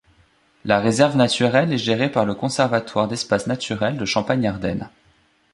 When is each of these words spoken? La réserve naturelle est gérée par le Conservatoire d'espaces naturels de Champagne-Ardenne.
La 0.65 0.79
réserve 0.79 1.15
naturelle 1.15 1.71
est 1.71 1.77
gérée 1.77 2.11
par 2.11 2.25
le 2.25 2.33
Conservatoire 2.33 3.07
d'espaces 3.07 3.45
naturels 3.45 3.97
de 3.97 4.05
Champagne-Ardenne. 4.05 4.89